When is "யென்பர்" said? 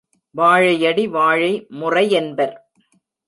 2.13-2.55